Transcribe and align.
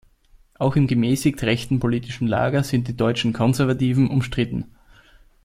Auch 0.57 0.75
im 0.77 0.87
gemäßigt 0.87 1.43
rechten 1.43 1.79
politischen 1.79 2.25
Lager 2.27 2.63
sind 2.63 2.87
Die 2.87 2.97
Deutschen 2.97 3.33
Konservativen 3.33 4.09
umstritten. 4.09 4.65